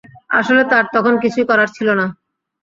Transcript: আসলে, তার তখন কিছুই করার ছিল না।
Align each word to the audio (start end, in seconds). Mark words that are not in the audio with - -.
আসলে, 0.31 0.61
তার 0.71 0.85
তখন 0.95 1.13
কিছুই 1.23 1.45
করার 1.49 1.69
ছিল 1.73 1.87
না। 1.99 2.05